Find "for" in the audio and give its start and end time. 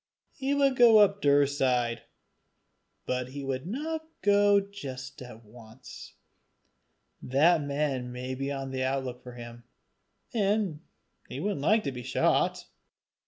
9.21-9.33